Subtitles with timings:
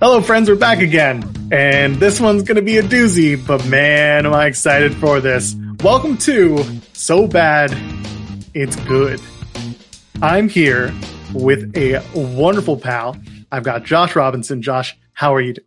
[0.00, 0.48] Hello, friends.
[0.48, 1.24] We're back again.
[1.52, 5.54] And this one's going to be a doozy, but man, am I excited for this.
[5.82, 6.62] Welcome to
[6.92, 7.74] So Bad
[8.54, 9.20] It's Good.
[10.20, 10.92] I'm here
[11.32, 13.16] with a wonderful pal.
[13.50, 14.62] I've got Josh Robinson.
[14.62, 15.66] Josh, how are you doing?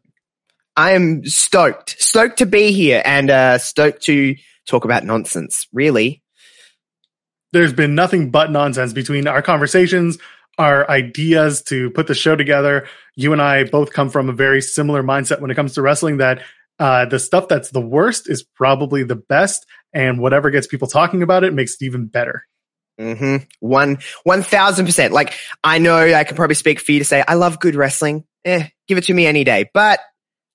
[0.76, 4.36] I am stoked, stoked to be here and uh, stoked to
[4.68, 5.68] talk about nonsense.
[5.74, 6.22] Really,
[7.54, 10.18] There's been nothing but nonsense between our conversations,
[10.58, 12.88] our ideas to put the show together.
[13.16, 16.18] You and I both come from a very similar mindset when it comes to wrestling
[16.18, 16.42] that
[16.80, 21.24] uh, the stuff that's the worst is probably the best, and whatever gets people talking
[21.24, 22.46] about it makes it even better.
[23.00, 23.38] mm-hmm.
[23.60, 25.14] one one thousand percent.
[25.14, 25.34] Like
[25.64, 28.26] I know I can probably speak for you to say I love good wrestling.
[28.46, 29.70] Eh, give it to me any day.
[29.74, 30.00] But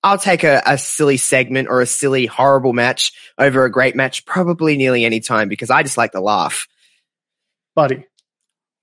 [0.01, 4.25] I'll take a, a silly segment or a silly horrible match over a great match
[4.25, 6.67] probably nearly any time because I just like to laugh.
[7.75, 8.05] Buddy,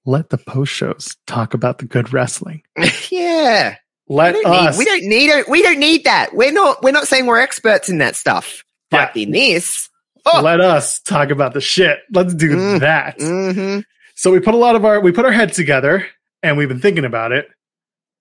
[0.07, 2.63] let the post shows talk about the good wrestling.
[3.11, 3.77] yeah,
[4.09, 4.77] Let we us.
[4.77, 5.49] need, we don't need it.
[5.49, 6.35] We don't need that.
[6.35, 6.83] We're not.
[6.83, 8.65] We're not saying we're experts in that stuff.
[8.93, 9.07] Yeah.
[9.07, 9.89] But in this,
[10.27, 11.99] oh, Let us talk about the shit.
[12.13, 12.81] Let's do Mm.
[12.81, 13.21] that.
[13.21, 13.81] hmm
[14.15, 16.07] So we put a lot of our we put our heads together
[16.43, 17.49] and we've been thinking about it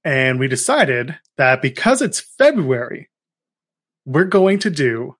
[0.03, 3.09] and we decided that because it's February
[4.05, 5.15] we're going to do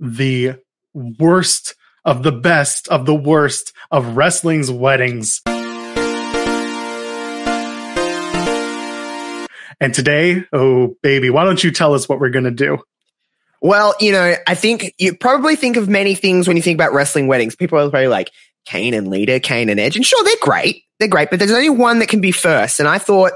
[0.00, 0.54] the
[0.94, 5.40] worst of the best of the worst of wrestling's weddings.
[9.82, 12.78] And today, oh baby, why don't you tell us what we're going to do?
[13.60, 16.92] Well, you know, I think you probably think of many things when you think about
[16.92, 17.56] wrestling weddings.
[17.56, 18.30] People are probably like
[18.64, 20.84] Kane and Lita, Kane and Edge, and sure, they're great.
[21.00, 22.78] They're great, but there's only one that can be first.
[22.78, 23.32] And I thought,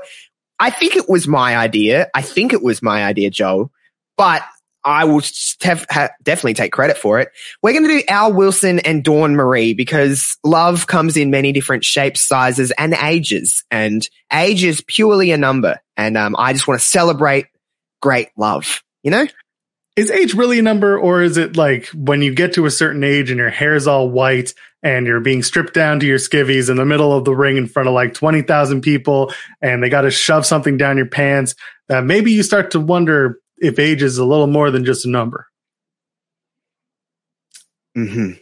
[0.60, 2.08] I think it was my idea.
[2.14, 3.72] I think it was my idea, Joe,
[4.16, 4.42] but
[4.86, 5.20] I will
[5.62, 7.30] have, ha- definitely take credit for it.
[7.60, 11.84] We're going to do Al Wilson and Dawn Marie because love comes in many different
[11.84, 13.64] shapes, sizes, and ages.
[13.68, 15.80] And age is purely a number.
[15.96, 17.46] And um, I just want to celebrate
[18.00, 19.26] great love, you know?
[19.96, 23.02] Is age really a number, or is it like when you get to a certain
[23.02, 26.76] age and your hair's all white and you're being stripped down to your skivvies in
[26.76, 29.32] the middle of the ring in front of like 20,000 people
[29.62, 31.54] and they got to shove something down your pants
[31.88, 35.10] that maybe you start to wonder if age is a little more than just a
[35.10, 35.46] number?
[37.94, 38.32] hmm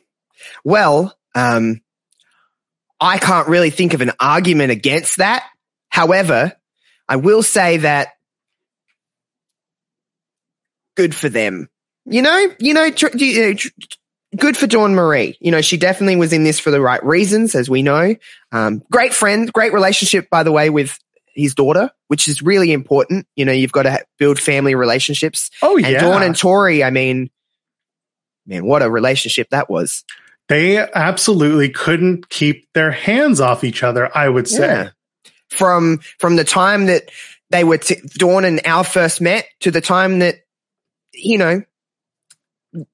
[0.64, 1.80] Well, um,
[3.00, 5.47] I can't really think of an argument against that.
[5.88, 6.53] However,
[7.08, 8.08] I will say that
[10.97, 11.69] good for them.
[12.06, 13.69] You know, you know, tr- tr-
[14.36, 15.36] good for Dawn Marie.
[15.41, 18.14] You know, she definitely was in this for the right reasons, as we know.
[18.53, 20.98] Um, great friend, great relationship, by the way, with
[21.34, 23.27] his daughter, which is really important.
[23.37, 25.50] You know, you've got to ha- build family relationships.
[25.62, 26.00] Oh, And yeah.
[26.00, 27.31] Dawn and Torrie, I mean,
[28.47, 30.05] man, what a relationship that was.
[30.49, 34.67] they absolutely couldn't keep their hands off each other, I would say.
[34.67, 34.91] Yeah.
[35.50, 37.11] From from the time that
[37.51, 40.37] they were t- Dawn and Al first met to the time that
[41.12, 41.62] you know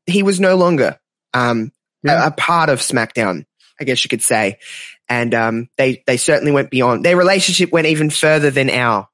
[0.06, 0.98] he was no longer
[1.32, 1.72] um,
[2.02, 2.24] Yeah.
[2.24, 3.46] a, a part of SmackDown,
[3.80, 4.58] I guess you could say,
[5.10, 7.04] and um, they they certainly went beyond.
[7.04, 9.08] Their relationship went even further than our.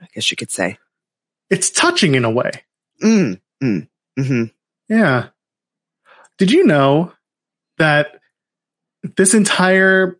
[0.00, 0.78] I guess you could say.
[1.50, 2.50] It's touching in a way.
[3.02, 4.44] Mm, mm, hmm
[4.88, 5.28] Yeah.
[6.38, 7.12] Did you know
[7.78, 8.18] that
[9.16, 10.18] this entire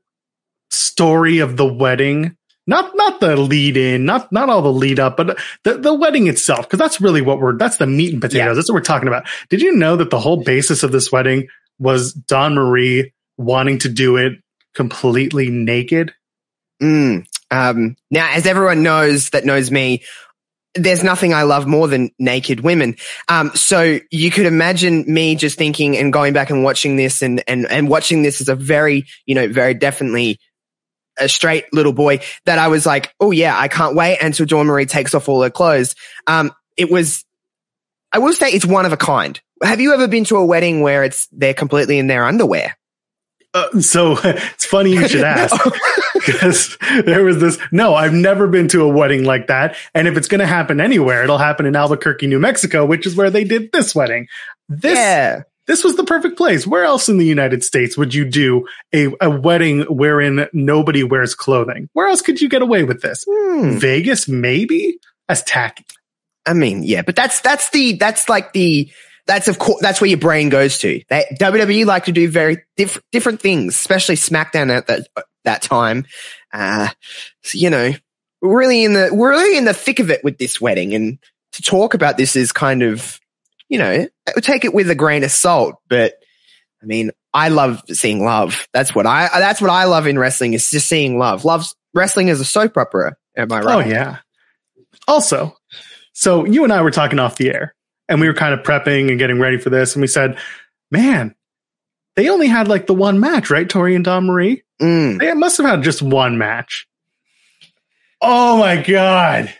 [0.70, 2.36] story of the wedding,
[2.66, 6.26] not not the lead in, not not all the lead up, but the, the wedding
[6.26, 8.48] itself, because that's really what we're that's the meat and potatoes.
[8.48, 8.52] Yeah.
[8.52, 9.26] That's what we're talking about.
[9.48, 11.48] Did you know that the whole basis of this wedding
[11.78, 14.32] was Dawn Marie wanting to do it
[14.78, 16.14] completely naked?
[16.80, 17.26] Mm.
[17.50, 20.04] Um, now, as everyone knows that knows me,
[20.76, 22.94] there's nothing I love more than naked women.
[23.28, 27.42] Um, so you could imagine me just thinking and going back and watching this and,
[27.48, 30.38] and, and watching this as a very, you know, very definitely
[31.18, 34.66] a straight little boy that I was like, oh yeah, I can't wait until Dawn
[34.66, 35.96] Marie takes off all her clothes.
[36.28, 37.24] Um, it was,
[38.12, 39.40] I will say it's one of a kind.
[39.60, 42.76] Have you ever been to a wedding where it's, they're completely in their underwear?
[43.54, 45.56] Uh, so it's funny you should ask.
[46.14, 50.16] because there was this no i've never been to a wedding like that and if
[50.16, 53.44] it's going to happen anywhere it'll happen in albuquerque new mexico which is where they
[53.44, 54.26] did this wedding
[54.68, 55.42] this yeah.
[55.68, 59.08] this was the perfect place where else in the united states would you do a,
[59.20, 63.78] a wedding wherein nobody wears clothing where else could you get away with this Hmm.
[63.78, 64.98] vegas maybe
[65.28, 65.84] That's tacky.
[66.46, 68.90] I mean, yeah, but that's that's the that's like the
[69.28, 71.00] that's of course that's where your brain goes to.
[71.08, 75.06] They, WWE like to do very diff- different things, especially SmackDown at that
[75.44, 76.06] that time.
[76.52, 76.88] Uh,
[77.42, 77.92] so, you know,
[78.40, 81.18] we're really in the we're really in the thick of it with this wedding, and
[81.52, 83.20] to talk about this is kind of,
[83.68, 84.08] you know,
[84.40, 85.76] take it with a grain of salt.
[85.88, 86.14] But
[86.82, 88.66] I mean, I love seeing love.
[88.72, 91.44] That's what I that's what I love in wrestling is just seeing love.
[91.44, 93.14] Loves wrestling is a soap opera.
[93.36, 93.86] Am I right?
[93.86, 94.18] Oh yeah.
[95.06, 95.54] Also,
[96.14, 97.74] so you and I were talking off the air
[98.08, 99.94] and we were kind of prepping and getting ready for this.
[99.94, 100.38] And we said,
[100.90, 101.34] man,
[102.16, 103.68] they only had like the one match, right?
[103.68, 104.62] Torrie and Dawn Marie.
[104.80, 105.20] Mm.
[105.20, 106.86] They must have had just one match.
[108.20, 109.52] Oh my God.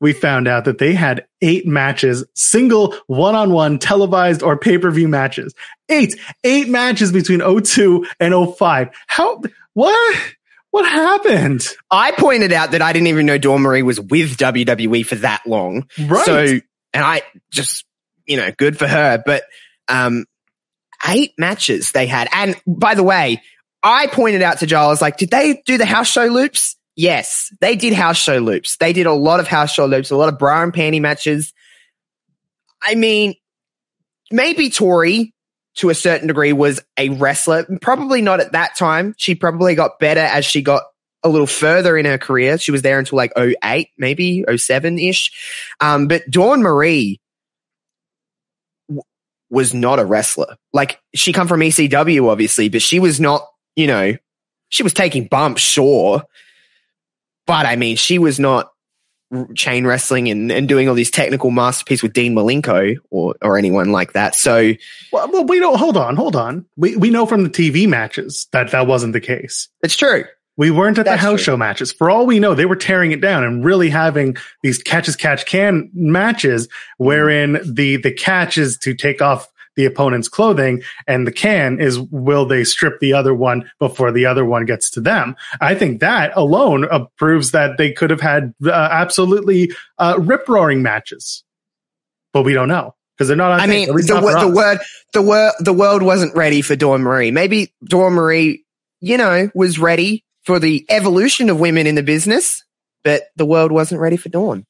[0.00, 4.76] We found out that they had eight matches, single one on one televised or pay
[4.76, 5.54] per view matches.
[5.88, 8.90] Eight, eight matches between 02 and 05.
[9.06, 9.40] How,
[9.72, 10.16] what?
[10.70, 11.66] What happened?
[11.90, 15.46] I pointed out that I didn't even know Dawn Marie was with WWE for that
[15.46, 15.88] long.
[15.98, 16.26] Right.
[16.26, 16.60] So,
[16.96, 17.20] and I
[17.50, 17.84] just,
[18.24, 19.22] you know, good for her.
[19.24, 19.42] But
[19.86, 20.24] um,
[21.06, 22.26] eight matches they had.
[22.32, 23.42] And by the way,
[23.82, 26.74] I pointed out to Joel, I was like, did they do the house show loops?
[26.96, 28.78] Yes, they did house show loops.
[28.78, 31.52] They did a lot of house show loops, a lot of bra and panty matches.
[32.82, 33.34] I mean,
[34.32, 35.32] maybe Torrie
[35.74, 37.66] to a certain degree was a wrestler.
[37.82, 39.14] Probably not at that time.
[39.18, 40.84] She probably got better as she got
[41.26, 42.58] a little further in her career.
[42.58, 45.32] She was there until like 08, maybe 07 ish.
[45.80, 47.20] Um, but Dawn Marie
[48.88, 49.02] w-
[49.50, 50.56] was not a wrestler.
[50.72, 54.16] Like she come from ECW, obviously, but she was not, you know,
[54.68, 56.22] she was taking bumps, sure.
[57.46, 58.70] But I mean, she was not
[59.54, 63.90] chain wrestling and, and doing all these technical masterpiece with Dean Malenko or, or anyone
[63.90, 64.34] like that.
[64.34, 64.72] So,
[65.12, 66.64] well, well, we don't hold on, hold on.
[66.76, 69.68] We, we know from the TV matches that that wasn't the case.
[69.82, 70.24] It's true.
[70.56, 71.52] We weren't at That's the house true.
[71.52, 71.92] show matches.
[71.92, 75.16] For all we know, they were tearing it down and really having these catch as
[75.16, 76.68] catch can matches
[76.98, 81.98] wherein the, the catch is to take off the opponent's clothing and the can is
[81.98, 85.36] will they strip the other one before the other one gets to them.
[85.60, 90.48] I think that alone uh, proves that they could have had uh, absolutely uh, rip
[90.48, 91.44] roaring matches,
[92.32, 93.52] but we don't know because they're not.
[93.52, 94.78] On I mean, the, the word,
[95.12, 97.30] the word, the world wasn't ready for Dawn Marie.
[97.30, 98.64] Maybe Dawn Marie,
[99.00, 102.64] you know, was ready for the evolution of women in the business,
[103.04, 104.64] but the world wasn't ready for Dawn.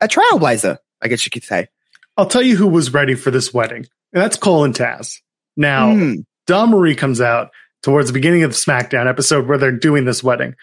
[0.00, 1.68] A trailblazer, I guess you could say.
[2.16, 5.20] I'll tell you who was ready for this wedding, and that's Cole and Taz.
[5.56, 6.14] Now.
[6.46, 7.50] Dawn Marie comes out
[7.82, 10.54] towards the beginning of the SmackDown episode where they're doing this wedding,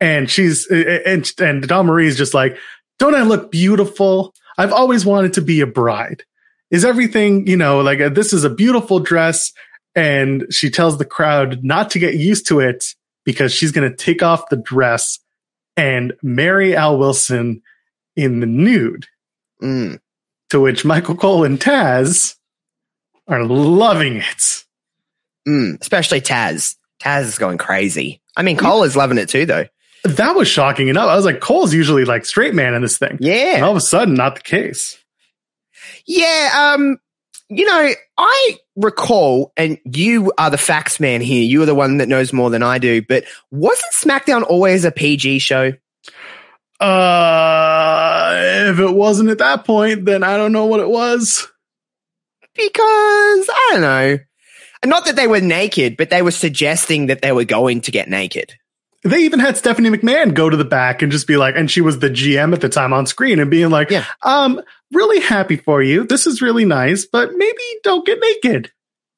[0.00, 2.58] and she's and and Dawn Marie is just like,
[2.98, 4.34] "Don't I look beautiful?
[4.58, 6.24] I've always wanted to be a bride.
[6.70, 9.52] Is everything you know like uh, this is a beautiful dress?"
[9.94, 12.94] And she tells the crowd not to get used to it
[13.24, 15.18] because she's going to take off the dress
[15.76, 17.62] and marry Al Wilson
[18.16, 19.06] in the nude.
[19.62, 19.98] Mm.
[20.50, 22.34] To which Michael Cole and Taz
[23.28, 24.64] are loving it.
[25.48, 25.80] Mm.
[25.80, 26.76] Especially Taz.
[27.00, 28.20] Taz is going crazy.
[28.36, 29.66] I mean, Cole is loving it too, though.
[30.04, 31.08] That was shocking enough.
[31.08, 33.12] I was like, Cole's usually like straight man in this thing.
[33.12, 33.60] And Yeah.
[33.62, 34.98] all of a sudden, not the case.
[36.06, 36.74] Yeah.
[36.74, 36.98] Um,
[37.56, 41.42] you know, I recall, and you are the facts man here.
[41.42, 44.90] You are the one that knows more than I do, but wasn't SmackDown always a
[44.90, 45.72] PG show?
[46.80, 48.32] Uh,
[48.70, 51.48] if it wasn't at that point, then I don't know what it was.
[52.54, 54.18] because I don't know.
[54.84, 58.08] Not that they were naked, but they were suggesting that they were going to get
[58.08, 58.52] naked.
[59.04, 61.80] They even had Stephanie McMahon go to the back and just be like, and she
[61.80, 64.04] was the GM at the time on screen and being like, Yeah.
[64.22, 64.60] um,
[64.92, 66.04] really happy for you.
[66.04, 68.70] This is really nice, but maybe don't get naked.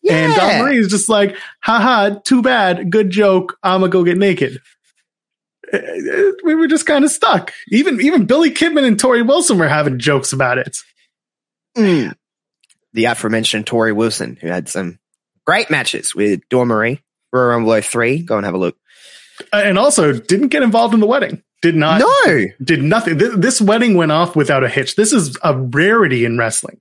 [0.08, 2.90] And Dawn Marie is just like, haha, too bad.
[2.90, 3.56] Good joke.
[3.62, 4.60] I'm gonna go get naked.
[5.72, 7.52] Uh, uh, We were just kind of stuck.
[7.68, 10.78] Even even Billy Kidman and Torrie Wilson were having jokes about it.
[11.76, 12.14] Mm.
[12.92, 14.98] The aforementioned Torrie Wilson, who had some
[15.46, 17.00] great matches with Dawn Marie,
[17.32, 18.22] Royal Rumble 03.
[18.22, 18.76] Go and have a look.
[19.52, 21.42] Uh, And also didn't get involved in the wedding.
[21.64, 22.44] Did not no.
[22.62, 23.16] did nothing.
[23.16, 24.96] This, this wedding went off without a hitch.
[24.96, 26.78] This is a rarity in wrestling.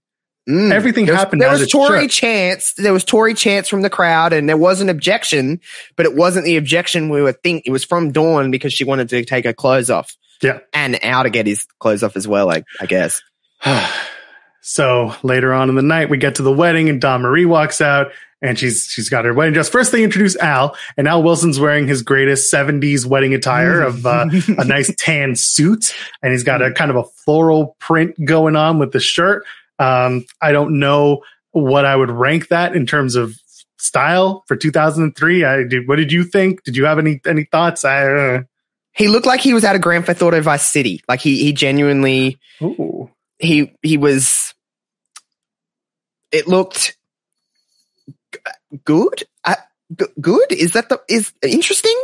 [0.49, 0.73] Mm.
[0.73, 2.11] Everything There was- happened There as was Torrie should.
[2.11, 2.73] chance.
[2.73, 5.61] There was Torrie chance from the crowd, and there was an objection,
[5.95, 7.63] but it wasn't the objection we were think.
[7.65, 10.11] It was from Dawn because she wanted to take her clothes off.
[10.41, 10.59] Yeah.
[10.73, 12.51] and Al to get his clothes off as well.
[12.51, 13.21] I, I guess.
[14.65, 17.81] so later on in the night, we get to the wedding, and Dawn Marie walks
[17.81, 19.67] out, and she's she's got her wedding dress.
[19.67, 24.25] First, they introduce Al, and Al Wilson's wearing his greatest '70s wedding attire of uh,
[24.57, 28.79] a nice tan suit, and he's got a kind of a floral print going on
[28.79, 29.43] with the shirt.
[29.79, 33.37] Um, I don't know what I would rank that in terms of
[33.77, 35.43] style for 2003.
[35.43, 35.89] I did.
[35.89, 36.63] What did you think?
[36.63, 37.83] Did you have any any thoughts?
[37.83, 38.41] I uh,
[38.93, 41.01] He looked like he was out of Grand Theft Auto Vice City.
[41.09, 42.39] Like he he genuinely.
[43.39, 44.53] He he was.
[46.31, 46.97] It looked
[48.33, 48.39] g-
[48.83, 49.23] good.
[49.43, 49.55] Uh,
[49.97, 51.99] g- good is that the is interesting?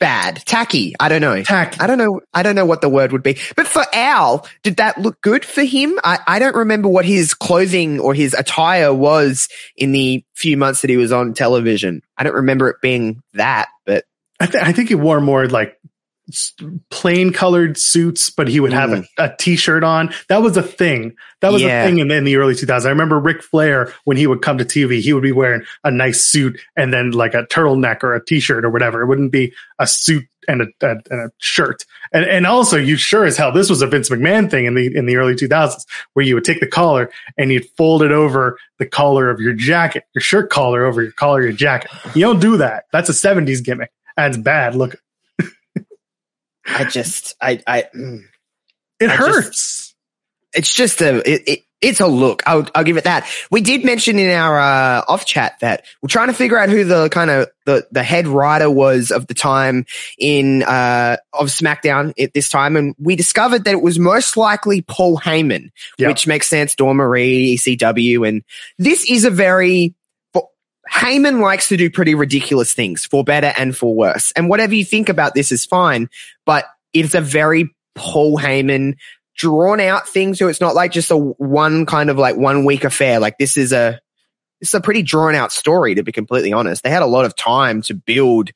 [0.00, 0.94] Bad, tacky.
[0.98, 1.42] I don't know.
[1.42, 1.78] Tacky.
[1.80, 2.20] I don't know.
[2.34, 3.38] I don't know what the word would be.
[3.56, 5.98] But for Al, did that look good for him?
[6.02, 10.80] I, I don't remember what his clothing or his attire was in the few months
[10.80, 12.02] that he was on television.
[12.18, 14.04] I don't remember it being that, but
[14.40, 15.78] I, th- I think he wore more like
[16.90, 19.06] plain colored suits, but he would have a, mm.
[19.18, 20.12] a t-shirt on.
[20.28, 21.14] That was a thing.
[21.40, 21.82] That was Yeah.
[21.82, 22.86] a thing in, in the early 2000s.
[22.86, 25.90] I remember Ric Flair when he would come to TV, he would be wearing a
[25.90, 29.02] nice suit and then like a turtleneck or a t-shirt or whatever.
[29.02, 31.84] It wouldn't be a suit and a, a, and a shirt.
[32.12, 34.94] And and also, you sure as hell this was a Vince McMahon thing in the
[34.94, 38.58] in the early 2000s where you would take the collar and you'd fold it over
[38.78, 41.90] the collar of your jacket, your shirt collar over your collar your jacket.
[42.14, 42.84] You don't do that.
[42.92, 43.90] That's a 70s gimmick.
[44.16, 44.74] That's bad.
[44.76, 44.96] Look,
[46.66, 47.84] I just I I.
[47.94, 48.20] mm.
[49.00, 49.94] it I just- hurts.
[50.54, 52.42] it's just a it, it, it's a look.
[52.46, 53.28] I'll I'll give it that.
[53.50, 56.82] We did mention in our uh, off chat that we're trying to figure out who
[56.84, 59.84] the kind of the the head writer was of the time
[60.18, 64.80] in uh of SmackDown at this time, and we discovered that it was most likely
[64.80, 66.08] Paul Heyman, Yep.
[66.08, 66.74] which makes sense.
[66.80, 68.42] Marie, ECW, and
[68.78, 69.94] this is a very
[70.92, 74.32] Heyman likes to do pretty ridiculous things for better and for worse.
[74.36, 76.08] And whatever you think about this is fine,
[76.44, 78.96] but it's a very Paul Heyman
[79.36, 80.34] drawn out thing.
[80.34, 83.18] So it's not like just a one kind of like one week affair.
[83.20, 84.00] Like this is a,
[84.60, 86.82] this is a pretty drawn out story to be completely honest.
[86.82, 88.50] They had a lot of time to build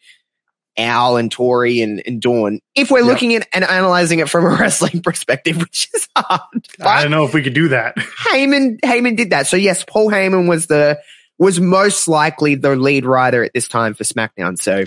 [0.77, 2.61] Al and Torrie and, and Dawn.
[2.77, 3.07] If we're Yeah.
[3.07, 6.41] looking at and analyzing it from a wrestling perspective, which is hard.
[6.81, 7.97] I don't know if we could do that.
[7.97, 9.49] Heyman, Heyman did that.
[9.49, 11.01] So yes, Paul Heyman was the,
[11.39, 14.61] was most likely the lead writer at this time for SmackDown.
[14.61, 14.85] So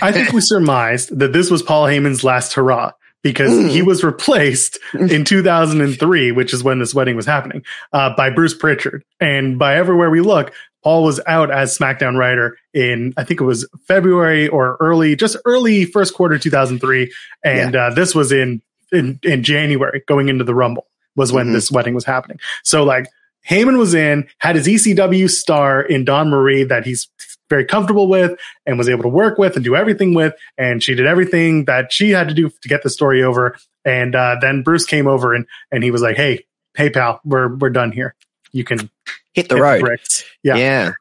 [0.00, 2.92] I think we surmised that this was Paul Heyman's last hurrah
[3.22, 3.70] because Mm.
[3.70, 8.52] he was replaced in 2003, which is when this wedding was happening, uh, by Bruce
[8.54, 9.04] Pritchard.
[9.20, 13.44] And by everywhere we look, Paul was out as SmackDown writer in, I think it
[13.44, 17.12] was February or early, just early first quarter 2003.
[17.44, 21.52] And uh, this was in, in, in January going into the Rumble was when Mhm.
[21.52, 22.40] this wedding was happening.
[22.64, 23.06] So like
[23.48, 27.08] Heyman was in, had his ECW star in Dawn Marie that he's
[27.50, 30.34] very comfortable with and was able to work with and do everything with.
[30.56, 33.56] And she did everything that she had to do to get the story over.
[33.84, 36.46] And uh, then Bruce came over and, and he was like, Hey,
[36.76, 38.14] hey pal, we're, we're done here.
[38.52, 38.90] You can
[39.32, 39.80] hit the hit road.
[39.80, 40.24] bricks.
[40.42, 40.56] Yeah.
[40.56, 40.92] yeah.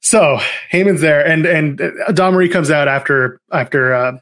[0.00, 0.38] So
[0.72, 4.18] Heyman's there, and and Dawn Marie comes out after after uh,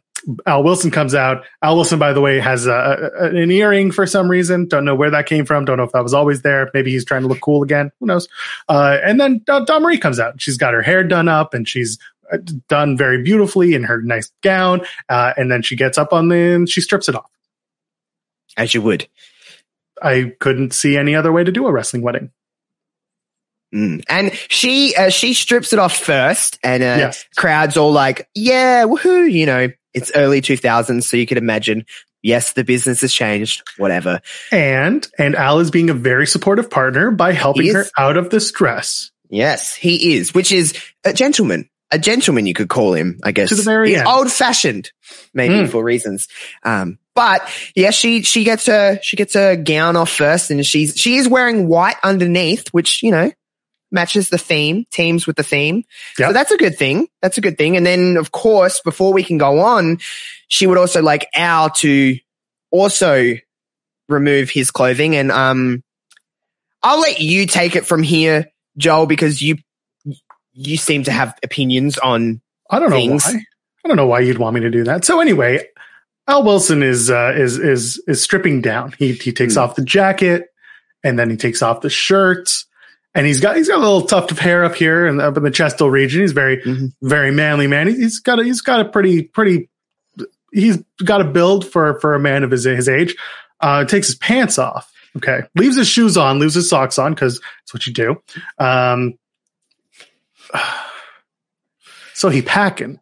[0.47, 1.45] Al Wilson comes out.
[1.63, 4.67] Al Wilson, by the way, has a, a, an earring for some reason.
[4.67, 5.65] Don't know where that came from.
[5.65, 6.71] Don't know if that was always there.
[6.75, 7.93] Maybe he's trying to look cool again.
[8.01, 8.29] Who knows?
[8.69, 10.41] Uh, and then Dawn, Marie comes out.
[10.41, 11.99] She's got her hair done up, and she's
[12.33, 14.81] uh, done very beautifully in her nice gown.
[15.09, 17.31] Uh, and then she gets up on the and she strips it off.
[18.57, 19.07] As you would.
[20.03, 22.31] I couldn't see any other way to do a wrestling wedding.
[23.75, 24.03] Mm.
[24.09, 27.25] And she uh, she strips it off first, and uh, Yes.
[27.37, 31.85] crowds all like, "Yeah, woohoo!" You know, it's early two thousands, so you could imagine.
[32.23, 33.63] Yes, the business has changed.
[33.79, 34.21] Whatever.
[34.53, 38.31] And and Al is being a very supportive partner by helping He her out of
[38.31, 39.11] the stress.
[39.29, 40.75] Yes, he is, which is
[41.05, 41.69] a gentleman.
[41.93, 43.51] A gentleman, you could call him, I guess.
[43.51, 44.09] To the very He's end.
[44.09, 44.91] old fashioned,
[45.33, 45.69] maybe Mm.
[45.71, 46.27] for reasons.
[46.65, 50.97] Um, but yeah, she she gets her she gets her gown off first, and she's
[50.97, 53.31] she is wearing white underneath, which you know
[53.93, 55.85] matches the theme, teams with the theme.
[56.19, 56.29] Yep.
[56.29, 57.07] So that's a good thing.
[57.23, 57.77] That's a good thing.
[57.77, 59.99] And then, of course, before we can go on,
[60.49, 62.17] she would also like Al to
[62.71, 63.35] also
[64.09, 65.17] remove his clothing.
[65.17, 65.83] And um,
[66.83, 69.57] I'll let you take it from here, Joel, because you
[70.53, 72.41] you seem to have opinions on.
[72.71, 73.25] I don't know things.
[73.25, 73.41] why.
[73.85, 75.05] I don't know why you'd want me to do that.
[75.05, 75.65] So anyway,
[76.27, 78.93] Al Wilson is uh, is is is stripping down.
[78.99, 79.61] He he takes Hmm.
[79.61, 80.49] off the jacket
[81.05, 82.65] and then he takes off the shirt.
[83.17, 85.43] And he's got he's got a little tuft of hair up here and up in
[85.43, 86.21] the chestal region.
[86.21, 86.93] He's very Mhm.
[87.03, 87.89] very manly man.
[87.89, 89.71] He- He's got a, he's got a pretty pretty
[90.53, 93.17] he's got a build for for a man of his his age.
[93.61, 94.93] Uh, takes his pants off.
[95.17, 98.23] Okay, leaves his shoes on, leaves his socks on because that's what you do.
[98.59, 99.15] Um,
[102.15, 103.01] so he packing.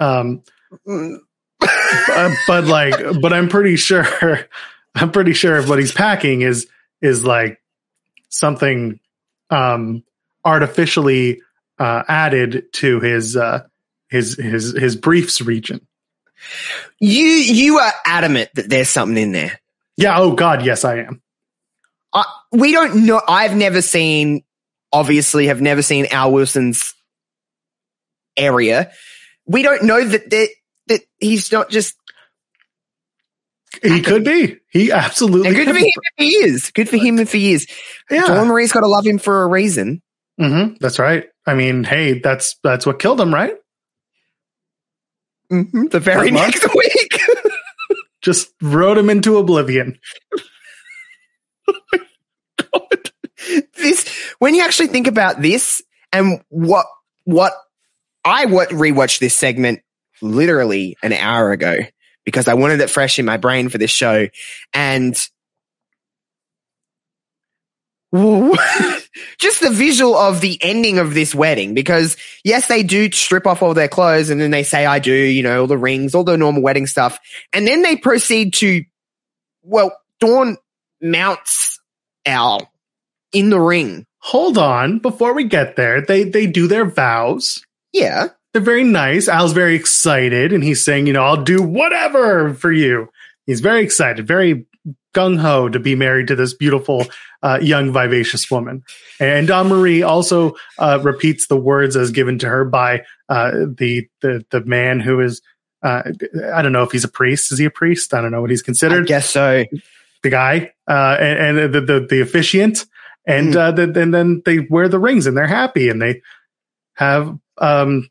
[0.00, 0.42] Um,
[0.88, 4.06] uh, but like, but I'm pretty sure,
[4.94, 6.68] I'm pretty sure what he's packing is
[7.00, 7.60] is like
[8.28, 9.00] something
[9.50, 10.04] um,
[10.44, 11.42] artificially
[11.78, 13.66] uh, added to his uh,
[14.08, 15.86] his his his briefs region.
[17.00, 19.60] You you are adamant that there's something in there.
[19.96, 20.18] Yeah.
[20.18, 20.64] Oh God.
[20.64, 21.22] Yes, I am.
[22.12, 23.20] I, we don't know.
[23.26, 24.42] I've never seen,
[24.92, 26.94] obviously, have never seen Al Wilson's
[28.36, 28.92] area.
[29.46, 30.48] We don't know that that,
[30.86, 31.94] that he's not just
[33.82, 34.56] He could be.
[34.70, 35.48] He absolutely.
[35.48, 36.70] And good could for him if he is.
[36.70, 37.66] Good for him if he is.
[38.10, 40.02] Yeah, Marie's got to love him for a reason.
[40.38, 41.26] hmm that's right.
[41.46, 43.54] I mean, hey, that's that's what killed him, right?
[45.50, 47.20] hmm The very next week.
[48.22, 49.98] Just wrote him into oblivion.
[53.76, 54.08] this
[54.38, 55.80] when you actually think about this
[56.12, 56.86] and what
[57.24, 57.52] what
[58.24, 59.80] I what rewatched this segment
[60.20, 61.76] literally an hour ago
[62.28, 64.28] because I wanted it fresh in my brain for this show.
[64.74, 65.16] And
[69.38, 73.62] just the visual of the ending of this wedding because yes they do strip off
[73.62, 76.24] all their clothes and then they say I do you know all the rings all
[76.24, 77.18] the normal wedding stuff.
[77.52, 78.84] And then they proceed to
[79.62, 80.58] well Dawn
[81.00, 81.80] mounts
[82.26, 82.70] Al
[83.32, 84.04] in the ring.
[84.20, 87.64] Hold on, before we get there, they they do their vows.
[87.92, 89.28] yeah They're very nice.
[89.28, 93.08] Al's very excited, and he's saying, you know, I'll do whatever for you.
[93.46, 94.66] He's very excited, very
[95.14, 97.06] gung ho to be married to this beautiful,
[97.40, 98.82] uh, young, vivacious woman.
[99.20, 104.08] And Dawn Marie also uh, repeats the words as given to her by uh, the
[104.22, 105.40] the the man who is.
[105.84, 106.02] Uh,
[106.52, 107.52] I don't know if he's a priest.
[107.52, 108.12] Is he a priest?
[108.12, 109.06] I don't know what he's I considered.
[109.06, 109.64] guess so
[110.24, 112.86] the guy uh, and, and the, the the officiant,
[113.24, 113.56] and Mm.
[113.56, 116.22] uh, the, and then they wear the rings and they're happy and they
[116.94, 118.08] have um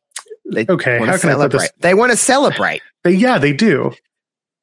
[0.51, 1.62] They okay how can I put this?
[1.62, 1.72] celebrate.
[1.80, 2.82] They want to celebrate.
[3.04, 3.94] They yeah they do.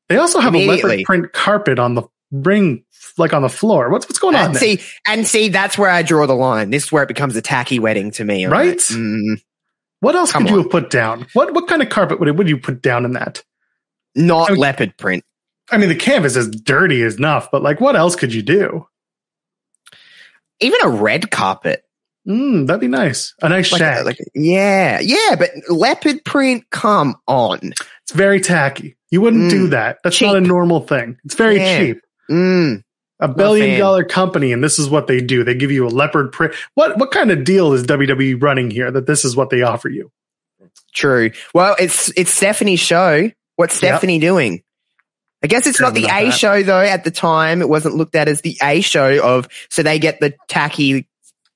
[0.08, 2.84] They also have a leopard print carpet on the ring,
[3.16, 3.90] like on the floor.
[3.90, 4.60] What's what's going on And there?
[4.60, 6.70] see, and see, that's where I draw the line.
[6.70, 8.44] This is where it becomes a tacky wedding to me.
[8.46, 8.68] Right?
[8.68, 9.40] like, mm,
[10.00, 11.26] what else could you have put down?
[11.32, 13.42] What what kind of carpet would would you put down in that?
[14.14, 15.24] not I mean- leopard print.
[15.70, 18.86] I mean, the canvas is dirty enough, but like, what else could you do?
[20.60, 21.83] Even a red carpet.
[22.26, 23.34] Mm, that'd be nice.
[23.42, 24.06] A nice Like, shag.
[24.06, 27.58] like, yeah, yeah, but leopard print, come on.
[28.02, 28.96] it's very tacky.
[29.10, 29.98] You wouldn't Mm, do that.
[30.02, 31.16] That's not a normal thing.
[31.24, 31.78] It's very Yeah.
[31.78, 32.00] cheap.
[32.30, 32.82] Mm,
[33.20, 36.32] a billion dollar company and this is what they do they give you a leopard
[36.32, 39.62] print what what kind of deal is wwe running here that this is what they
[39.62, 40.10] offer you
[40.94, 41.30] true.
[41.54, 43.30] Well, it's it's Stephanie's show.
[43.56, 43.78] What's Yep.
[43.90, 44.62] Stephanie doing?
[45.42, 46.30] I guess it's not the A that.
[46.32, 46.80] show though.
[46.80, 49.46] At the time, it wasn't looked at as the A show of.
[49.70, 51.06] So they get the tacky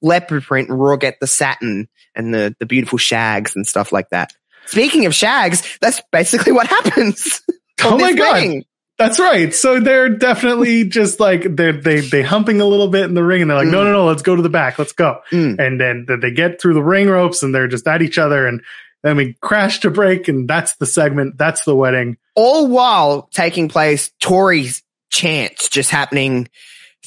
[0.03, 4.11] leopard print, and Raw get the satin and the the beautiful shags and stuff like
[4.11, 4.33] that.
[4.67, 7.41] Speaking of shags, that's basically what happens.
[7.85, 8.65] oh my god wedding.
[8.99, 13.15] that's right so they're definitely just like they're they they humping a little bit in
[13.15, 15.21] the ring and they're like no no no let's go to the back let's go
[15.31, 15.61] Mm.
[15.61, 18.49] and then th- they get through the ring ropes and they're just at each other
[18.49, 18.63] and
[19.05, 23.69] then we crash to break and that's the segment that's the wedding All while taking
[23.69, 26.49] place, Torrie's chants just happening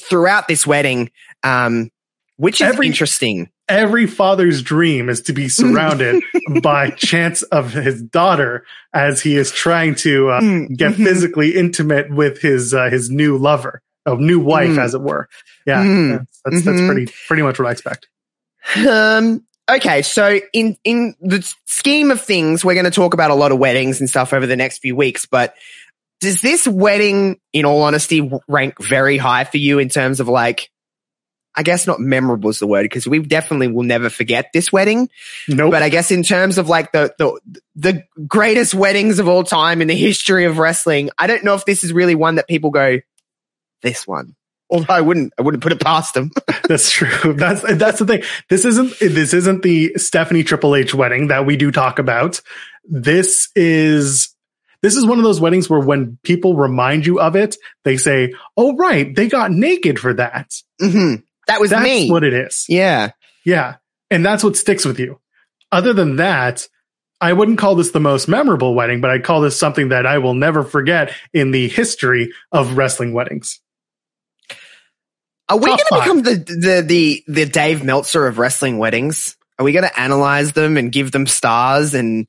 [0.00, 1.10] throughout this wedding,
[1.42, 1.90] um,
[2.42, 3.48] which is Every- interesting.
[3.68, 6.22] every father's dream is to be surrounded
[6.60, 11.04] by chance of his daughter as he is trying to uh, Mm, get mhm.
[11.04, 14.78] physically intimate with his uh, his new lover, a new wife, Mm.
[14.84, 15.28] as it were.
[15.66, 16.18] Yeah, Mm.
[16.18, 16.86] that's that's, that's Mhm.
[16.88, 18.08] pretty pretty much what I expect.
[18.88, 23.34] Um, okay, so in in the scheme of things, we're going to talk about a
[23.34, 25.26] lot of weddings and stuff over the next few weeks.
[25.26, 25.54] But
[26.20, 30.68] does this wedding, in all honesty, rank very high for you in terms of like?
[31.54, 35.10] I guess not memorable is the word because we definitely will never forget this wedding.
[35.48, 35.72] Nope.
[35.72, 37.40] But I guess in terms of like the the
[37.76, 41.64] the greatest weddings of all time in the history of wrestling, I don't know if
[41.64, 42.98] this is really one that people go,
[43.82, 44.34] this one.
[44.70, 46.30] Although I wouldn't, I wouldn't put it past them.
[46.68, 47.34] That's true.
[47.34, 48.22] That's that's the thing.
[48.48, 52.40] This isn't this isn't the Stephanie Triple H wedding that we do talk about.
[52.84, 54.34] This is
[54.80, 58.32] this is one of those weddings where when people remind you of it, they say,
[58.56, 61.16] "Oh right, they got naked for that." hmm
[61.52, 62.10] That was That's me.
[62.10, 62.64] what it is.
[62.68, 63.10] yeah.
[63.44, 63.76] Yeah.
[64.10, 65.20] And that's what sticks with you.
[65.70, 66.66] Other than that,
[67.20, 70.18] I wouldn't call this the most memorable wedding, but I'd call this something that I
[70.18, 73.60] will never forget in the history of wrestling weddings.
[75.48, 79.36] Are we going to become the, the the the Dave Meltzer of wrestling weddings?
[79.58, 81.94] Are we going to analyze them and give them stars?
[81.94, 82.26] And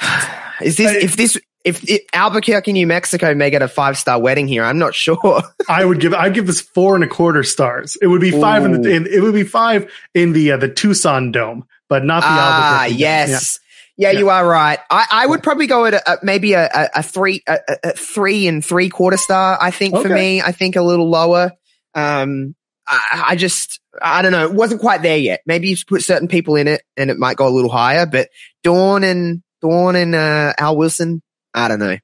[0.62, 4.64] is this if this if Albuquerque, New Mexico, may get a five star wedding here?
[4.64, 5.42] I'm not sure.
[5.68, 7.96] I would give I'd give this four and a quarter stars.
[8.00, 10.68] It would be five in the in, it would be five in the uh, the
[10.68, 13.60] Tokyo Dome, but not the ah, Albuquerque yes.
[13.96, 14.18] Yeah, Yeah.
[14.20, 14.78] you are right.
[14.90, 18.64] I, I would probably go at a, a, maybe a, a, three a, three and
[18.64, 19.58] three quarter star.
[19.60, 21.52] I think for me, I think a little lower.
[21.94, 22.54] Um,
[22.86, 24.44] I, I just I don't know.
[24.44, 25.42] It wasn't quite there yet.
[25.46, 28.06] Maybe you put certain people in it, and it might go a little higher.
[28.06, 28.28] But
[28.62, 31.22] Dawn and Dawn and uh, Al Wilson,
[31.58, 31.96] I don't know.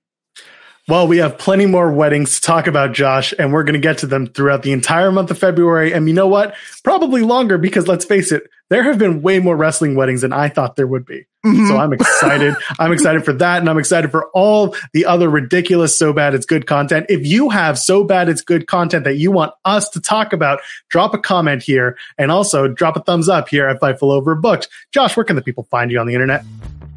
[0.86, 3.98] Well, we have plenty more weddings to talk about, Josh, and we're going to get
[3.98, 5.94] to them throughout the entire month of February.
[5.94, 6.54] And you know what?
[6.82, 10.50] Probably longer because let's face it, there have been way more wrestling weddings than I
[10.50, 11.24] thought there would be.
[11.46, 11.68] Mm-hmm.
[11.68, 12.54] So I'm excited.
[12.78, 13.60] I'm excited for that.
[13.60, 17.06] And I'm excited for all the other ridiculous, so bad it's good content.
[17.08, 20.60] If you have so bad it's good content that you want us to talk about,
[20.90, 24.68] drop a comment here and also drop a thumbs up here at Fightful Overbooked.
[24.92, 26.44] Josh, where can the people find you on the internet?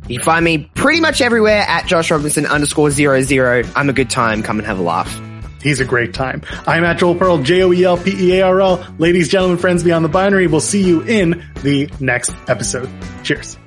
[0.08, 3.64] You find me pretty much everywhere at Josh Robinson underscore zero zero.
[3.76, 4.44] I'm a good time.
[4.44, 5.22] Come and have a laugh.
[5.62, 6.44] He's a great time.
[6.66, 8.96] I'm at Joel Pearl, J-O-E-L-P-E-A-R-L.
[9.00, 10.48] Ladies, gentlemen, friends beyond the binary.
[10.48, 12.90] We'll see you in the next episode.
[13.24, 13.58] Cheers.